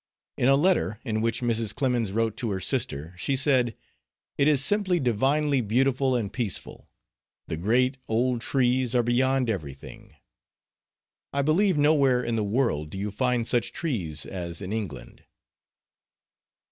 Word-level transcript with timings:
In 0.35 0.47
a 0.47 0.55
letter 0.55 0.99
in 1.05 1.21
which 1.21 1.43
Mrs. 1.43 1.75
Clemens 1.75 2.11
wrote 2.11 2.35
to 2.37 2.49
her 2.49 2.59
sister 2.59 3.13
she 3.19 3.35
said: 3.35 3.75
"It 4.35 4.47
is 4.47 4.65
simply 4.65 4.99
divinely 4.99 5.61
beautiful 5.61 6.15
and 6.15 6.33
peaceful; 6.33 6.89
the 7.47 7.55
great, 7.55 7.97
old 8.07 8.41
trees 8.41 8.95
are 8.95 9.03
beyond 9.03 9.47
everything. 9.47 10.15
I 11.31 11.43
believe 11.43 11.77
nowhere 11.77 12.23
in 12.23 12.35
the 12.35 12.43
world 12.43 12.89
do 12.89 12.97
you 12.97 13.11
find 13.11 13.47
such 13.47 13.73
trees 13.73 14.25
as 14.25 14.59
in 14.59 14.73
England." 14.73 15.23